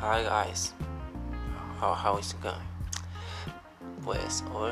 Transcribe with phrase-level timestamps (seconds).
[0.00, 0.74] Hi guys,
[1.80, 2.54] how, is it going?
[4.04, 4.70] Pues hoy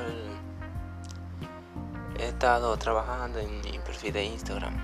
[2.17, 4.77] he estado trabajando en mi perfil de Instagram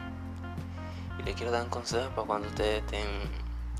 [1.20, 2.82] y le quiero dar un consejo para cuando ustedes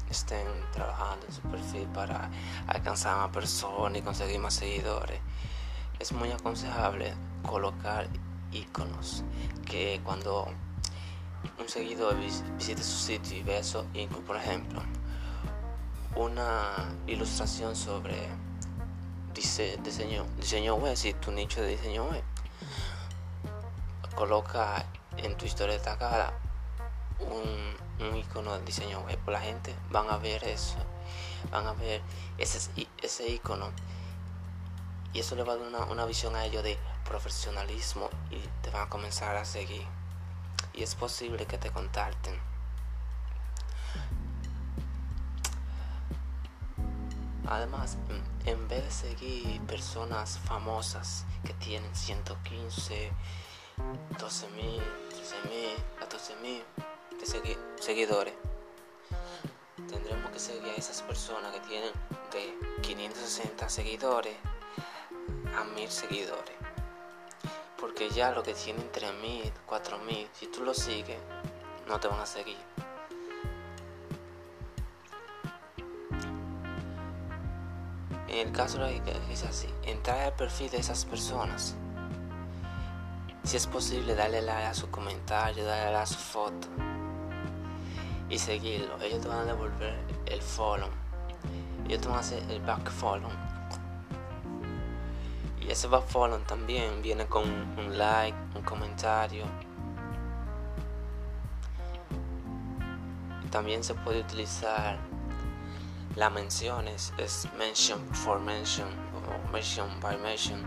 [0.09, 2.31] estén, trabajando en su perfil para
[2.69, 5.19] alcanzar más personas y conseguir más seguidores.
[5.99, 7.13] Es muy aconsejable
[7.45, 8.07] colocar
[8.53, 9.25] iconos
[9.67, 10.47] que cuando
[11.59, 12.17] un seguidor
[12.57, 13.85] visite su sitio y ve eso,
[14.25, 14.81] por ejemplo,
[16.17, 18.29] una ilustración sobre
[19.35, 22.23] diseño, diseño web, si tu nicho de diseño web,
[24.15, 24.85] coloca
[25.17, 26.33] en tu historia destacada
[27.19, 30.77] un, un icono de diseño web, la gente van a ver eso,
[31.51, 32.03] van a ver
[32.39, 33.71] ese, ese icono.
[35.15, 38.71] Y eso le va a dar una, una visión a ellos de profesionalismo y te
[38.71, 39.87] van a comenzar a seguir.
[40.73, 42.52] Y es posible que te contacten.
[47.53, 47.99] Además,
[48.47, 53.13] en vez de seguir personas famosas que tienen 115,
[54.19, 56.65] 12 mil, 13 mil, 14 mil
[57.79, 58.33] seguidores,
[59.87, 61.93] tendremos que seguir a esas personas que tienen
[62.33, 64.35] de 560 seguidores
[65.55, 66.57] a 1000 seguidores.
[67.79, 71.19] Porque ya lo que tienen 3000, 4000, si tú lo sigues,
[71.87, 72.57] no te van a seguir.
[78.33, 81.77] En el caso de es así, entrar al perfil de esas personas.
[83.45, 86.67] Si es posible, darle like a su comentario, darle like a su foto
[88.29, 89.01] y seguirlo.
[89.01, 90.89] Ellos te van a devolver el follow.
[91.87, 93.31] Ellos te van a hacer el back follow
[95.67, 97.45] y ese follow también viene con
[97.79, 99.45] un like, un comentario.
[103.51, 104.99] También se puede utilizar
[106.17, 110.63] las menciones, es mention for mention o mention by mention.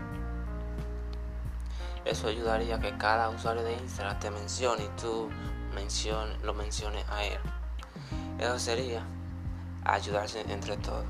[2.04, 5.28] Eso ayudaría a que cada usuario de Instagram te mencione y tú
[6.42, 7.38] lo menciones a él.
[8.38, 9.04] Eso sería
[9.84, 11.04] ayudarse entre todos.